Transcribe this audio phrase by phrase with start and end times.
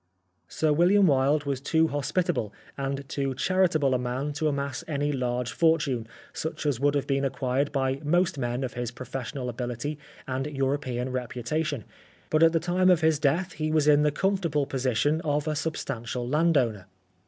[0.47, 5.51] Sir William Wilde was too hospitable and too charitable a man to amass any large
[5.51, 10.47] fortune such as would have been acquired by most men of his professional ability and
[10.47, 11.83] European reputa tion,
[12.31, 15.55] but at the time of his death he was in the comfortable position of a
[15.55, 16.87] substantial landowner.